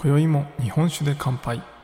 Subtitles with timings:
[0.00, 1.77] 今宵も日本酒で乾杯。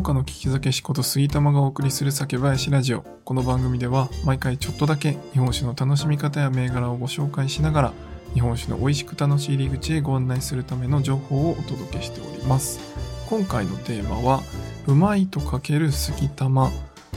[0.00, 7.92] 岡の聞き酒師こと杉玉がお送りする酒林ラジオこの番組では毎回ちょっとだけ日本酒の楽しみ方や銘柄をご紹介しながら
[8.32, 12.80] 日本酒の美味しく楽しい入り口へご案内するための情報をお届けしております。
[13.28, 14.40] 今回のテーマは
[14.86, 16.70] うまいとかける杉玉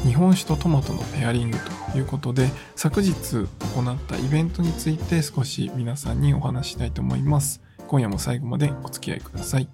[0.03, 1.57] 日本酒とトマトのペアリング
[1.91, 7.61] ということで昨日行ったイベントについて少し皆さんにお話ししたいと思います。
[7.87, 9.69] 今夜も最後までお付き合いください。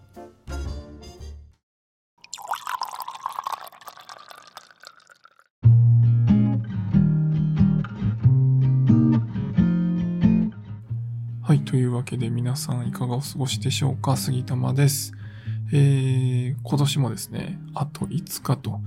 [12.00, 14.16] わけで皆さんいかがお過ごしでしょうか？
[14.16, 15.12] 杉玉です。
[15.74, 18.80] えー、今年もですね、あと5日と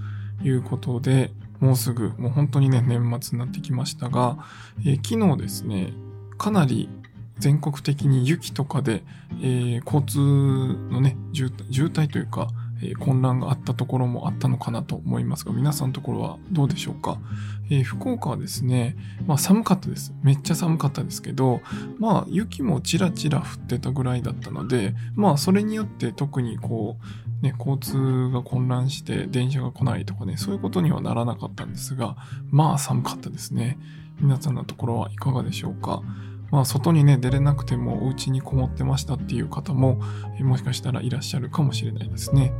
[0.42, 4.38] いうことで、もうすぐ、もう本当にね、年末になってきましたが、
[4.80, 5.92] えー、昨日ですね、
[6.38, 6.88] かなり
[7.36, 9.04] 全国的に雪とかで、
[9.42, 10.18] えー、交通
[10.90, 11.50] のね、渋
[11.88, 12.48] 滞というか、
[12.82, 17.18] え混乱があったところもあったのかなと思いますが、皆さんのところはどうでしょうか、
[17.70, 20.12] え、福岡はですね、まあ寒かったです。
[20.22, 21.60] めっちゃ寒かったですけど、
[21.98, 26.98] まあ雪もちらちら降ってたぐらいだったので、まあそれによって特にこ
[27.40, 32.16] う、ね、交通が混乱して電車が来ないとかね、そういうことにはならなかったんですが、
[32.50, 33.78] まあ寒かったですね。
[34.20, 36.02] 皆さんのところはいかがでしょうか？
[36.52, 40.00] まあ、外にね、出れなくてもお家にこもってましたっていう方も、
[40.40, 42.52] もしかしたらいらっしゃるかもしれないですね。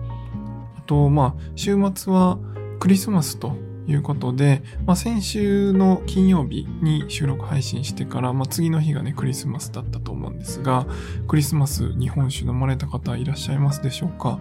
[0.77, 2.39] あと、まあ、週末は
[2.81, 3.55] クリスマスと
[3.87, 10.87] いうことで、まあ、先週の金曜日に収録配信してから、まあ、次の日がね、クリスマスだったと思うんですが、
[11.29, 14.41] クリスマス日本酒飲まれた方いらっしゃいますでしょうか？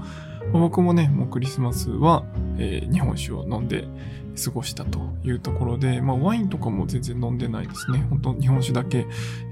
[0.54, 2.24] 僕もね、もうクリスマスは、
[2.58, 3.88] えー、日本酒を飲んで
[4.44, 8.06] 過ごしたというところで、まあワインとかも全然飲んでないですね。
[8.10, 9.08] 本当日本酒だけ、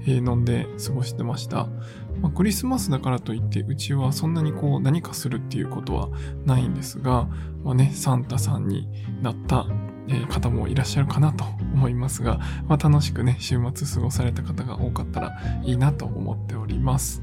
[0.06, 1.68] え、飲んで過ごしてました。
[2.20, 6.08] まあ、クリスマスだからといって、うちはそんなにこう何かするっていうことは
[6.44, 7.28] ないんですが、
[7.64, 8.88] まあね、サンタさんに
[9.22, 9.66] なった、
[10.28, 17.22] 方もいらっしゃるかなと思いますが、まあ、楽しくね、週末過ごされた方が多かったらいいなと思っております。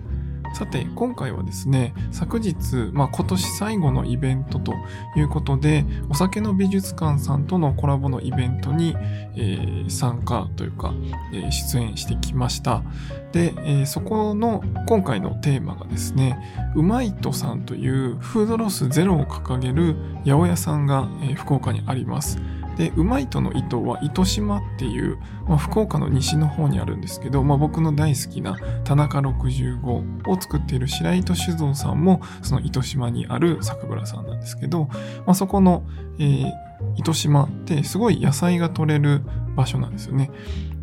[0.54, 2.56] さて、今回はですね、昨日、
[2.94, 4.74] まあ、今年最後のイベントと
[5.16, 8.96] いうことで、お酒の美術館さんとのコラボのイベントに、
[9.36, 10.94] えー、参加というか、
[11.34, 12.84] えー、出演してきました。
[13.32, 16.38] で、えー、そこの今回のテーマがですね、
[16.76, 22.40] うまいとさんというフードロスゼロを掲げる八百屋さんが、え福岡にあります。
[22.78, 25.18] で、うまいとの糸は糸島っていう、
[25.48, 34.86] まあ、福岡の西の方にあるんですけど、まあ、僕の大好きな田中65を作っている白糸酒造さんもその糸島にある酒蔵さんなんですけど、
[35.26, 35.84] まあ、そこの、
[36.20, 36.52] えー、
[36.96, 39.22] 糸島ってすごい野菜が取れる
[39.56, 40.30] 場所なんですよね。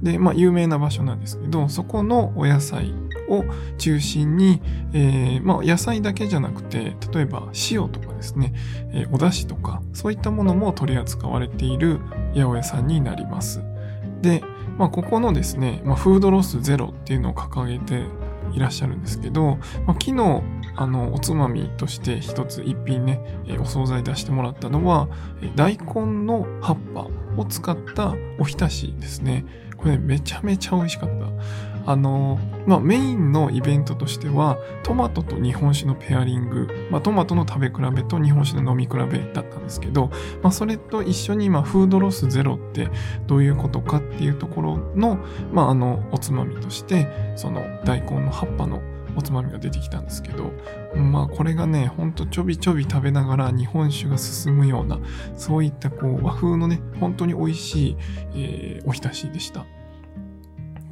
[0.03, 2.93] で、まあ有名な場所なんですけど、そこのお野菜
[3.29, 3.45] を
[3.79, 4.61] 中心に、
[4.93, 8.55] えー、まあ、野菜だけじゃなくて、例えば塩とかですね、
[8.93, 12.01] え、お出汁とか、そういったものも取り扱われている
[12.35, 13.63] 八百屋さんになります。
[14.23, 14.43] で、
[14.79, 18.05] まあ、ここのですね、まあ、フードロスゼロっていうのを掲げて
[18.53, 20.43] いらっしゃるんですけど、まあ、昨日、
[20.77, 25.09] あの、おつまみとして一つ一品ね、えお惣菜出してもらったのは、
[25.55, 29.45] 大根の葉っぱを使ったおひたしですね。
[29.77, 31.27] これめちゃめちゃ美味しかった。
[31.87, 40.11] あの、まあ、メインのイベントとしては、トマトと日本酒のペアリング、まあ、トマトの食べ比べと日本酒の飲み比べだったんですけど、
[40.43, 42.89] まあ、それと一緒に、まあ、フードロスゼロって
[43.27, 45.19] どういうことかっていうところの、
[45.53, 48.83] まあ、あの、おつまみとして、その大根の葉っぱの
[49.17, 50.53] おつまみが出てきたんですけど、
[50.97, 54.99] まあこれがね、ほんとちょびちょび食べながら日本酒が進むような、
[55.37, 57.97] そういったこう和風のね、本当に美味しい、
[58.35, 59.67] えー、おひたしでした。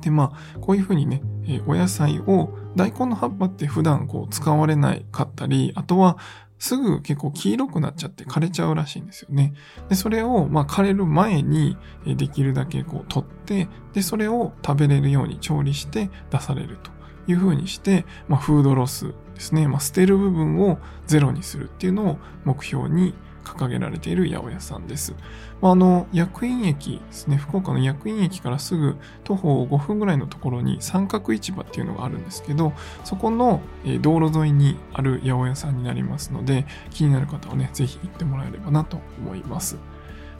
[0.03, 6.19] で、まあ、こういうふうにね、え、お野菜を、大根の葉っぱって普段こう使われないかったり、あとは
[6.59, 9.53] すぐ結構黄色くなっちゃって枯れちゃうらしいんですよね。
[9.89, 11.77] で、それを、まあ、枯れる前に
[12.07, 16.91] できるだけこう取って、で、それを食べれるように調理して出されると
[17.27, 25.15] いうふうにして、まあ、フードロスですね、まあ、捨てる部分をゼロにするっていうのを目標に掲げられている八百屋さんです。
[25.61, 32.73] まあ、あの、薬院駅ですね、福岡の薬院駅からすぐ徒歩5分ぐらいのところに三角市場っていうのがあるんですけど、
[33.05, 33.61] そこの
[34.01, 39.77] 道路沿いにある八百屋さんになりますので、気になる方はね、ぜひ行ってもらえればなと思います。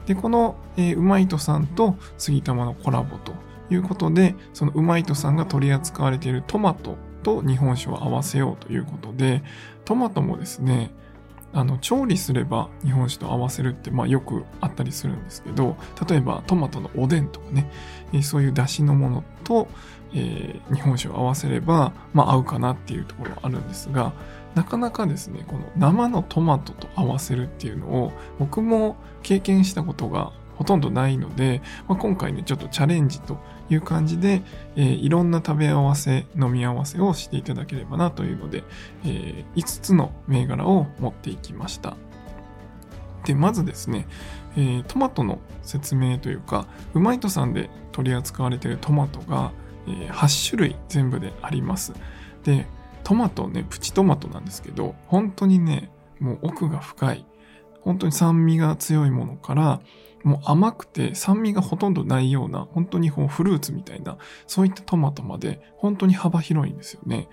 [0.07, 3.33] で、この、えー、うまいとさんと杉玉のコラボと
[3.71, 9.43] いうことで、そのうまいとさんが取り扱われているトマトと日本酒を合わせようということで、
[9.85, 10.91] トマトもですね、
[11.53, 15.77] あの、調理すれば日本酒と合わせるって、まあよくあったりするんですけど、
[16.09, 17.71] 例えばトマトのおでんとかね、
[18.13, 19.69] えー、そういう出汁のものと、
[20.15, 24.13] えー、日本酒を合わせれば、まあ合うかなっていうところはあるんですが、
[24.55, 30.33] なかなかですね、この生のトマトと合わせるっていうのを僕も経験したことが
[30.63, 33.37] ほとんどないので、まあ、今回ね、ちょっとチャレンジと
[33.69, 34.43] いう感じで、
[34.77, 38.63] えー、いろんな食べ合わせ、飲み合わせをしていただければなというので、
[39.05, 41.97] えー、5つの銘柄を持っていきました。
[43.25, 44.07] で、まずですね、
[44.57, 49.51] えー、トマトの説明というか、うまいとさんで取り扱われているトマトが、
[49.89, 51.93] え8種類全部であります。
[52.45, 52.67] で、
[53.03, 57.27] トマトね、プチトマトなんですけど、本当にね、もう奥が深い。
[57.83, 59.81] 本当に酸味が強いものから、
[60.25, 67.29] もう甘くて酸味がほとんどないような、本当にこうフルーツみたいな、そういったトマトまで本当に幅広いんですよね。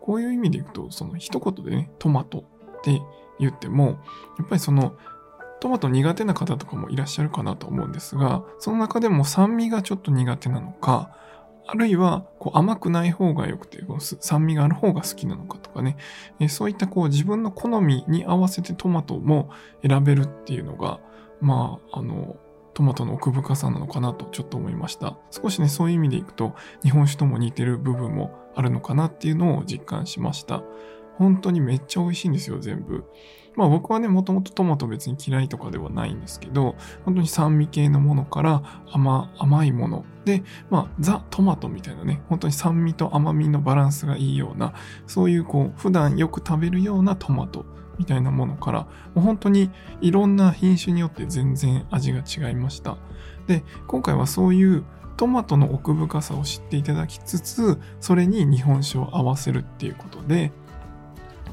[0.00, 3.00] こういう意味でいくと、その一言でね、トマトって
[3.38, 3.98] 言っても、
[4.38, 4.94] やっぱりその
[5.60, 11.16] トマト苦手な方とかもいらっしゃるかなと思うんですが、その中でも酸味がちょっと苦手なのか、
[11.66, 15.96] あるいは、こう甘くない方が良くて、こう酸味がある方が好きなのかとかね、
[16.38, 19.50] えそういったこう自分の好みに合わせてトマトも
[19.86, 21.00] 選べるっていうのが、
[21.40, 22.36] まあ、あの、
[22.74, 25.16] トマトの奥深さなのかなとちょっと思いました。
[25.30, 30.62] 少しね、そういう意味でいくと、日本酒とも似てる部分もあるのかなっていうのを実感しました。
[31.16, 33.04] 本当にめっちゃ美味しいんですよ、全部。
[33.56, 44.74] まあ僕はね、もともとトマト別に嫌いとかではないんですけど、本当に酸味系のものから甘甘いもので、まあザ・トマトみたいなね、本当に酸味と甘みのバランスがいいような、
[45.06, 47.64] そういうこう、普段よく食べるようなトマト
[47.98, 49.70] みたいなものから、もう本当に
[50.00, 52.96] いろんな品種によって全然味が違いました。
[53.46, 54.84] で、今回はそういう
[55.16, 60.50] トマトの奥深さを知っていただきつつ、それに日本酒を合わせるっていうことで、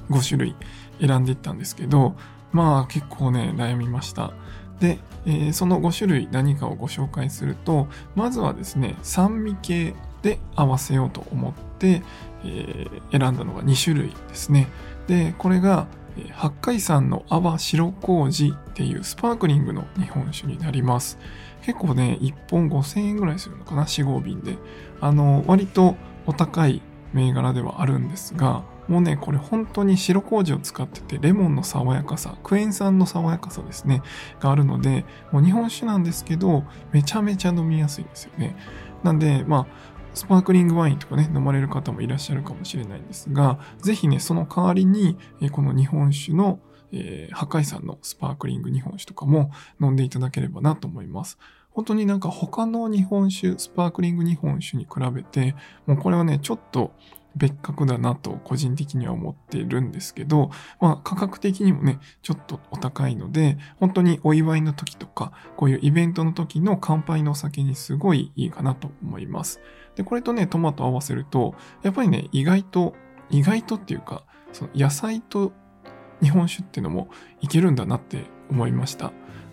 [0.09, 0.55] 5種類
[1.01, 2.15] 選んでいったんですけど、
[2.51, 4.33] まあ結構ね、悩みました。
[4.79, 12.01] で、えー、その5種類何かをご紹介すると、まずはですね、酸味系で合わせようと思って、
[12.43, 14.67] えー、選んだのが2種類ですね。
[15.07, 15.87] で、これが、
[16.33, 21.17] 八海山の泡白麹っていうスパークリングの日本酒になります。
[21.63, 24.57] 結構ね、1本5000円ぐらいするのかな、4、5瓶で。
[24.99, 25.95] あの、割と
[26.25, 26.81] お高い
[27.13, 34.01] 銘柄ではあるんですが、もうね、これ本当に白麹を使ってて、レモンの爽やかさ、クエン酸の爽やかさですね、
[34.39, 38.55] があるので、もう日本酒なんですけど、めちゃめちゃ飲みやすいんですよね。
[39.03, 39.67] なんで、まあ、
[40.13, 45.17] スパークリングワインとかね、飲まれる方もいらっしゃるかもしれないんですが、ぜひね、その代わりに、
[45.51, 46.59] この日本酒の、
[46.91, 49.51] えー、破壊山のスパークリング日本酒とかも
[49.81, 51.37] 飲んでいただければなと思います。
[51.69, 55.55] 本当になんか他の日本酒、スパークリング日本酒に比べて、
[55.85, 56.91] もうこれはね、ちょっと
[57.35, 69.61] 別格だなと個人的には思っているんですけど、まあ価格的にもね、ちょっとお高いので、本当にお祝いの時とか、こういうイベントの時の乾杯のお酒にすごいいいかなと思います。
[69.95, 72.95] で、これとね、トマト合わせると、やっぱりね、意外と、
[73.29, 75.53] 意外とっていうか、その野菜と
[76.21, 79.11] 日本酒っていうのもいけるんだなって思いました。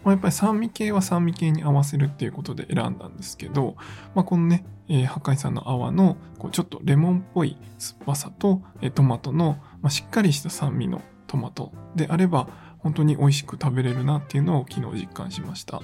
[0.09, 3.77] まあ、やっぱり酸味系は酸味系に合わせるっていうことで選んだんですけど、
[4.15, 12.49] まあ、このね、えー、破壊さんの泡のこうちょっとレモンっぽい酸っぱさと、えー、トマトの、まあ、しっかりした酸味のトマトであれば
[12.79, 15.83] 本当に美味しく食べれるなっていうのを昨日実感しました。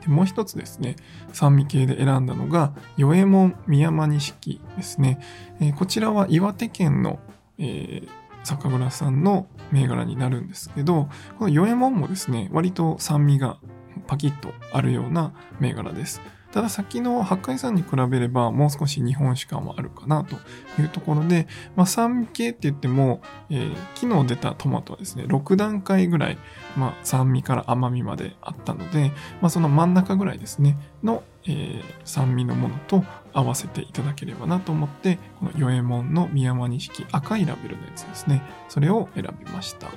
[0.00, 0.96] でもう一つですね、
[1.34, 5.20] 酸味系で選んだのが、与右衛門宮山錦ですね。
[5.60, 7.18] えー、こちらは岩手県の、
[7.58, 8.08] えー、
[8.46, 13.58] 酒蔵さんの銘柄になるんですけど、この与右衛門もですね、割と酸味が
[14.06, 16.20] パキッとあるような銘柄です。
[16.52, 20.36] ただ先の八海山に比べればもう少し日本酒感はあるかなと
[20.80, 26.38] いうところで、まあ、酸味系って言っても、えー、昨日出たトマトはですね、6段階ぐらい、
[26.76, 29.12] まあ、酸味から甘みまであったので、
[29.42, 33.04] まあ、その真ん中ぐらいですね、の、えー、酸味のものと
[33.36, 39.88] 合わせていただければなと思って、この与右衛門の宮山錦赤いラベルのやつですね、それを選びました。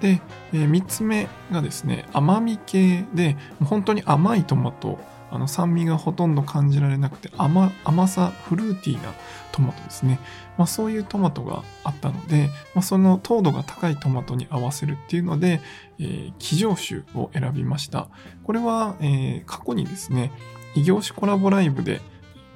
[0.00, 0.20] で、
[0.52, 4.98] えー、3つ目がですね、甘み系で、本当に甘いトマト。
[5.32, 9.14] あの酸味がほとんど感じられなくて甘甘さフルーティーな
[9.52, 10.18] トマトですね、
[10.58, 15.60] まあ、そういうトマトがあったので、まあ、その糖度が高いトマトに合わせるっていうので、
[16.00, 18.08] えー、騎乗種を選びました。
[18.42, 20.32] これは、えー、過去にですね
[20.74, 22.00] 異業種コラボライブで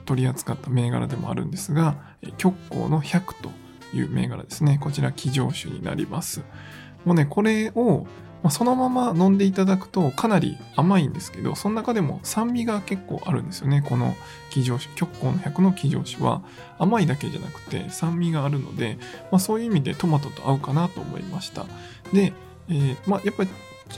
[0.04, 1.96] 取り扱った銘柄でもあるんですが、
[2.36, 3.50] 極光の100と
[3.96, 4.78] いう銘柄ですね。
[4.80, 6.42] こちら、騎乗種になります。
[7.04, 8.06] もうね、これを、
[8.42, 13.82] まあ、そのまま飲んでいただくとかなり甘いんですけど、その中でも酸味が結構あるんですよね。
[13.82, 14.14] この
[14.50, 16.42] 騎乗種、極光の100の騎乗種は
[16.78, 18.98] 甘いだけじゃなくて酸味があるので、
[19.30, 21.64] まあ、そういう意味でトマトと合うかなと思いました。
[22.12, 22.34] で、
[22.68, 23.50] えー、まあ、やっぱり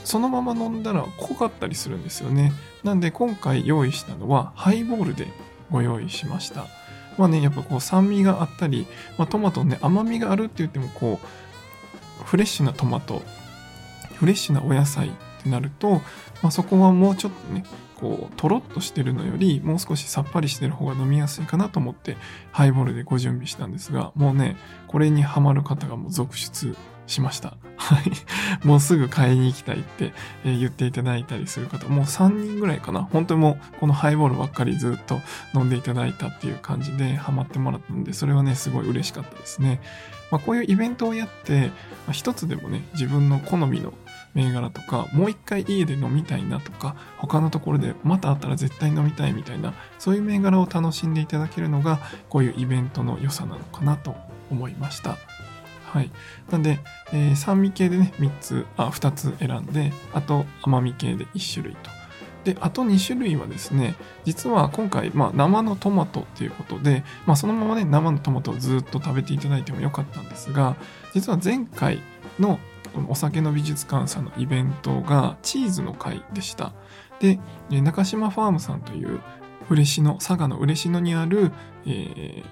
[0.03, 2.53] そのまま飲んだら濃かったりするんですよね。
[2.83, 5.27] なんで今回用意したのはハイボールで
[5.71, 6.65] ご用意しました。
[7.17, 11.19] まあね、やっぱこう酸味があったり、まあ、トマトね、甘みがあるって言ってもこ
[12.21, 13.21] う、フレッシュなトマト、
[14.15, 15.11] フレッシュなお野菜っ
[15.43, 16.01] てなると、
[16.41, 17.63] まあ、そこはもうちょっとね、
[17.99, 22.17] こう、とろっとしてるのより、もう少しさっぱりしてる方が飲みやすいかなと思って、
[22.51, 26.75] ハイボールでご準備したんですが、もうね、これにハマる方がもう続出
[27.07, 27.57] しました。
[27.77, 28.67] はい。
[28.67, 30.13] もうすぐ買いに行きたいって、
[30.45, 33.03] え、言っていただいたりする方、もう3人ぐらいかな。
[33.03, 35.19] 本当にもうこのハイボールばっかりずっと
[35.55, 39.81] 飲んでいただいたっていう感じでハマってもらったので、それはね、すごい嬉しかったですね。
[40.29, 41.71] まあ、こういうイベントをやって、ま
[42.09, 43.93] あ、一つでもね、自分の好みの
[44.37, 54.15] 銘柄とか、もう一回家で飲みたいなとか、他のところでまたあったら絶対飲みたいみたいな、そういう銘柄を楽しんでいただけるのが、こういうイベントの良さなのかなと
[54.51, 55.17] 思いました。
[55.91, 56.11] はい。
[56.51, 56.79] なんで、
[57.11, 61.89] えー、酸味系でね、3つ、あ、2つ選んで、あと甘み系で1種類と。
[62.43, 70.75] で、あと2種類はですね、実は今回、まあ、生のトマトっていうことで、まあ、そのままね、生のトマトをずっと食べていただいてもよかったんですが、
[71.13, 72.01] 実は前回
[72.39, 72.59] の
[72.93, 76.73] このお酒の美術館さんのイベントがチーズの会でした。
[77.19, 77.39] で、
[77.69, 79.21] 中島ファームさんという
[79.69, 81.51] 嬉野、佐賀の嬉野にある、
[81.85, 82.45] えー、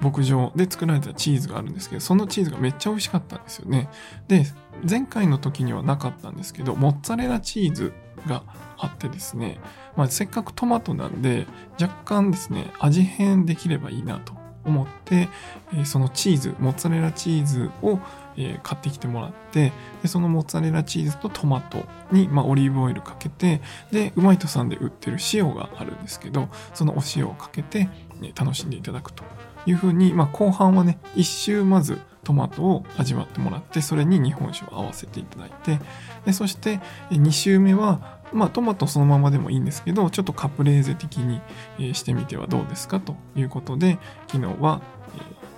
[0.00, 3.88] 牧場で作られたチーズがあるんですけど、そのチーズがめっちゃ美味しかったんですよね。
[4.28, 4.44] で、
[4.88, 7.92] 前回の時にはなかったんですけど、モッツァレラチーズ
[8.26, 8.42] が
[8.78, 9.58] あってですね、
[9.96, 11.46] まあ、せっかくトマトなんで、
[11.80, 15.28] 若干ですね、味変できればいいなと思って、
[15.74, 17.98] えそのチーズ、モッツァレラチーズを、
[18.36, 27.88] え買ってきてもらってで、そのモッツァレラチーズとトマトに、まあ、オリーブオイルかけて、で、うまいとさんで売ってる塩があるんですけど、そのお塩をかけて、
[28.20, 29.24] ね、楽しんでいただくと
[29.66, 35.78] いうふうに、まあ、後半はね、一周まずトマトを味わってもらって、それに日本酒を合わせていただいて、
[36.24, 41.40] でそして2周目は、まあ、トマトそのままでもいいんですけど、ちょっとカプレーゼ的に、
[41.94, 44.80] してみてはどうですかということで、昨日は、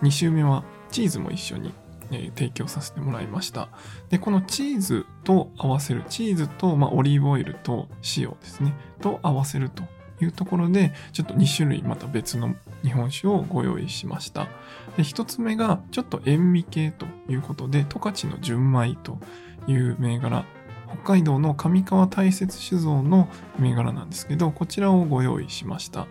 [0.02, 1.72] 2周目はチーズも一緒に
[2.10, 3.68] え提供させてもらいました。
[4.08, 9.84] で、このチーズと合わせる、チーズと、ま、オリーブオイルと塩ですね、と合わせると
[10.20, 14.48] いうところで、ちょっと2種類また別の日本酒をご用意しました。
[14.96, 19.18] で1つ目がちょっと塩味系ということで、十勝の純米と
[19.66, 20.44] いう銘柄、
[20.88, 26.06] 北海道の上川大雪酒造の銘柄なんですけど、こちらをご用意しました。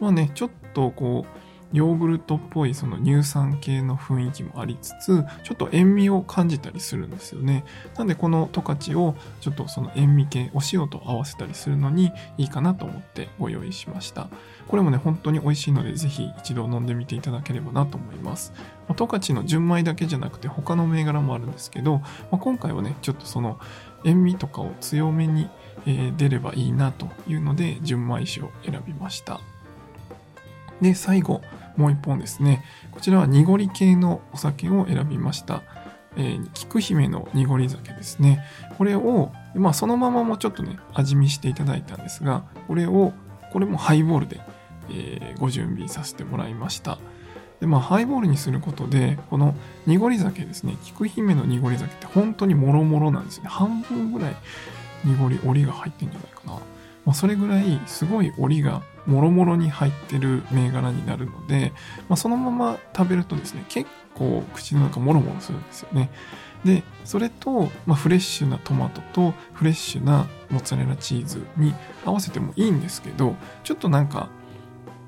[0.00, 1.41] まあね、ちょっとこう、
[1.72, 7.64] ヨーグルトっぽいその乳酸系の雰囲気もありつつ、ちょっと塩味を感じたりするんですよね。
[7.96, 14.28] なんでこの十勝をちょっとその塩味系、お塩と合わせたりするのにいいかなと思ってご用意しました。
[14.68, 18.52] これもね、本当に美味しいので、ぜひ一度飲んでみていただければなと思います。
[18.94, 23.58] 十勝の純米だけじゃなくて他の銘柄もあるんですけど、まあ、今回はね、ちょっとその
[24.04, 25.48] 塩味とかを強めに、
[26.16, 29.40] 出ればいいなというので、純米酒を選びました。
[30.80, 31.40] で、最後、
[31.76, 32.64] もう一本ですね。
[32.90, 35.62] こちらは濁り系のお酒を選びました。
[36.16, 38.44] えー、菊姫の濁り酒ですね。
[38.76, 43.12] これを、まあそのままもちょっとね、味見していただいたんですが、これを、
[43.52, 44.40] これもハイボールで、
[44.90, 46.98] えー、ご準備させてもらいました。
[47.60, 49.54] で、まあハイボールにすることで、この
[49.86, 53.48] 濁り酒ですね、菊姫の濁り酒って本当にもろもろなんですね。
[53.48, 54.36] 半分ぐらい
[55.04, 56.52] 濁り、折りが入ってんじゃないかな。
[57.04, 61.72] まあ、それぐらいすごい折りがもろもろに入ってる銘柄になるので、
[62.08, 66.10] まあ、そのまま食べるとですね、結構口の中もろもろするんですよね。
[66.64, 74.28] で、それと、まあ、フレッシュなトマトとフレッシュなモッツァレラチーズに合わせてもいいんですけど、ちょっとなんか、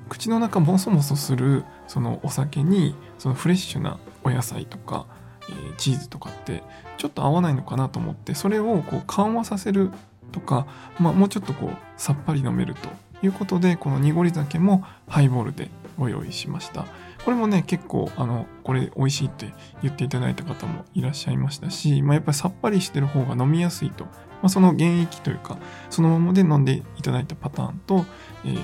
[0.09, 5.05] 口の中もそもそするそのお酒に、そのフレッシュなお野菜とか、
[5.47, 6.63] えー、チーズとかって
[6.97, 9.91] ちょっと合わないのかなと思って、それをこう緩和させる
[10.31, 10.67] とか、
[10.99, 12.89] まあ、もうちょっとこうさっぱり飲めると
[13.23, 16.85] いうことでこの濁り酒もハイボールでご用意しました。
[17.25, 24.11] これもね、結構、あの、これ美味しいって言っていただいた方もいらっしゃいましたし、まあ、やっぱりさっぱりしてる方が飲みやすいと、ま
[24.43, 25.57] あ、その原液というか、
[25.89, 28.05] そのままで飲んでいただいたパターンと、
[28.45, 28.59] えー、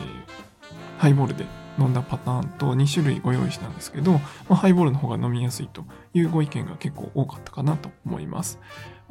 [0.99, 1.45] ハイボールで
[1.79, 4.19] 飲んだパターンと2種類ご用意したんですけど、ま
[4.51, 8.59] あ、ハイボールの方が飲みやすいというご意見が結構多かったかなと思います。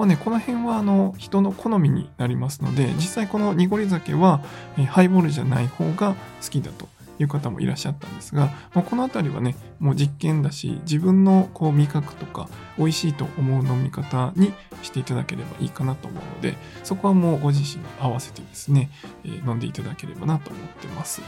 [0.01, 4.41] まあね、この辺はあの人の好みになりますので、実際この濁り酒は、
[4.79, 6.89] え、ハイボールじゃない方が好きだと
[7.19, 18.89] いう方もいらっしゃったんですが、まあ、この辺りはね、もう実験だし、自分のこう味覚とか美味しいと思う飲み方にしていただければいいかなと思うので、そこはもうご自身に合わせてですね、
[19.25, 21.21] えー、飲んでいただければなと思ってます。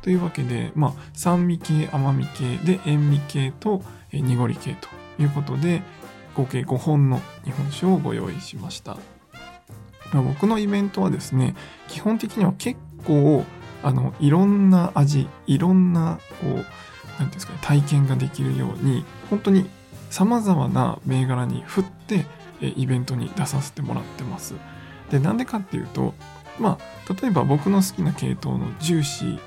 [0.00, 4.88] というわけで、まあ、酸味系、甘み系で塩味系と、え、濁り系と
[5.22, 5.82] いうことで、
[6.36, 8.96] 合計5本の日本酒をご用意しました。
[10.12, 11.56] 僕のイベントはですね、
[11.88, 13.44] 基本的には結構
[13.82, 16.64] あのいろんな味いろんなこう何て
[17.18, 19.68] 言うんですかね体験ができるように本当に
[20.10, 22.26] さまざまな銘柄に振って
[22.60, 24.54] イベントに出させてもらってます
[25.10, 26.14] でなんでかっていうと
[26.58, 29.38] まあ例えば僕の好きな系統のジューシー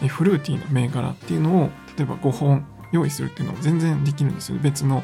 [0.00, 5.02] でフルーティーな銘柄っていうのを例えば5本用意するっていうのも全然できるんですよ別の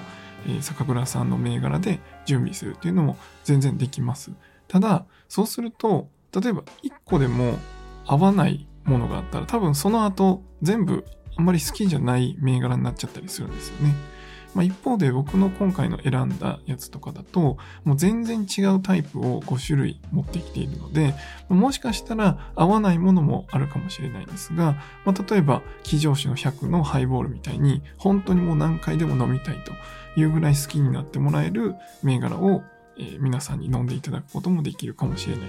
[0.60, 4.32] 酒蔵さんの銘柄で準備するっていうのも全然できます
[4.68, 7.58] ただそうすると例えば1個でも
[8.06, 11.04] 合わないものがあったら多分その後全部
[11.36, 13.94] あんまり好きじゃない銘柄になっちゃったりするんですよね。
[14.54, 21.14] まあ、一方で僕の今回の選んだやつとかだともう全然違うタイプを5種類持ってきているので
[21.48, 29.72] もしかしたら合わないものもあるかもしれないんですが、まあ、例えば騎乗種の100のハイボールみたいに本当にもう何回でも飲みたいと
[30.16, 32.62] いうぐらい好きになってもらえる銘柄を、
[32.98, 35.48] え、皆さんに飲んでいただくこともできるかもしれない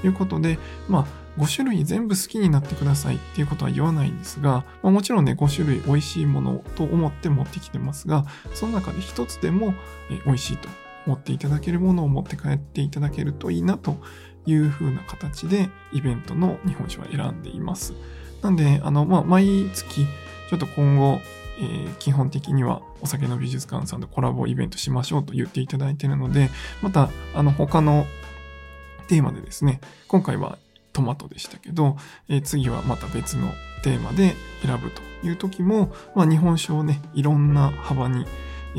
[0.00, 0.58] ということで
[0.88, 1.06] まあ
[1.38, 9.74] 5種類全部好きになってくださいっていうことは言わないんですが、まあ、もちろんね、5種類美味しいものと思って持ってきてますが、その中で1つでも
[10.10, 10.68] え美味しいと
[11.06, 13.96] 思っていただけるものを持って帰っていただけるといいなと
[14.46, 17.94] いう風な形でイベントの日本酒は選んでいます。
[18.42, 20.04] なんで、あの、まあ、毎月、
[20.50, 21.20] ちょっと今後、
[21.62, 26.50] えー、基本的にはお酒の美術館さんとコラボイベントしましょうと言っていただいているので、
[26.82, 28.06] また、あの、他の
[29.06, 30.58] テーマでですね、今回は
[30.92, 31.96] トマトでしたけど、
[32.28, 33.52] えー、次はまた別の
[33.84, 38.26] テーマで選ぶという時も、まあ、日本酒をね、いろんな幅に、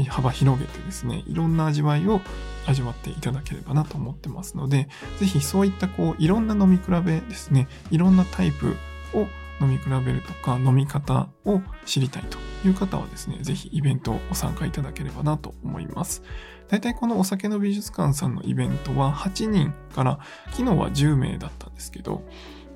[0.10, 2.20] 幅広げてですね、いろんな味わいを
[2.66, 8.76] 味わっていただければなと思ってますので、ぜひそういったこう、いろんな飲み比べですね、いろんなタイプ
[9.14, 9.28] を
[9.62, 16.24] 飲み比べるとか、飲み方を知りたいという方はですね、ぜひイベントをご参加いただければなと思います。
[16.70, 20.20] 大体このお酒の美術館さんのイベントは8人から
[20.52, 22.24] 昨日は10名だったんですけど、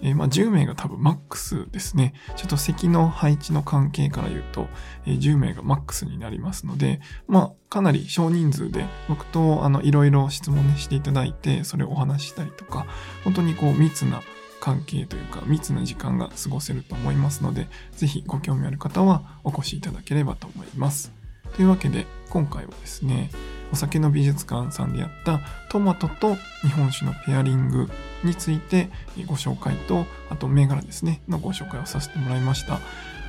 [0.02, 2.14] えー、まあ10名が多分マックスですね。
[2.36, 4.68] ちょっと席の配置の関係から言うと、
[5.06, 12.86] えー、10名がマックスになりますので、まあかなり少人数で僕といろいろ質問していただいて、それをお話ししたりとか、
[13.24, 14.22] 本当にこう密な
[14.68, 21.14] 関係というか密な時間が過ごせると思いますので、ぜひご興味ある方はお越しいただければと思います。
[21.56, 23.32] というわけで今回はですね、
[23.72, 27.90] お酒の美術館さんでやったトマトと日本酒のペアリング
[28.26, 28.90] について
[29.26, 32.80] ご紹介と、あと銘柄ですね、のご紹介をさせてもらいました。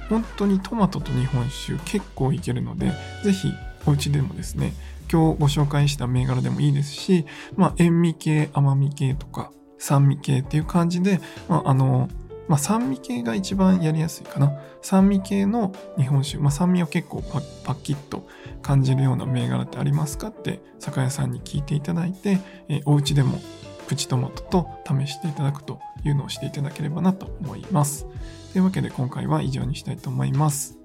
[0.09, 3.53] 本当にトマトと日本酒結構いけるので、ぜひ
[3.87, 4.73] お家でもですね、
[5.11, 12.09] 今日ご紹介した銘柄でもいいですし、まあ、塩味系、甘み系とか、酸味系っていう感じで、まあ、あの、
[12.49, 14.59] まあ、酸味系が一番やりやすいかな。
[14.81, 18.27] 酸味系の日本酒、まあ、酸味を結構パパッキッと
[18.63, 23.39] 感じるような銘柄ってありますかって酒屋さんに聞いていただいて、えー、お家でも
[23.87, 28.07] プチトマトと試していただくというのをしていただければなと思います。
[28.53, 30.79] というわけで今回は以上にしたいと思います。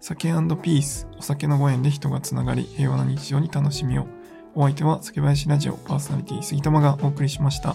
[0.00, 4.06] 酒ピース、お酒のご縁で人がつながり平和な日常に楽しみを。
[4.54, 7.74] お相手は酒林ラジオパーソナリティ杉玉がお送りしました。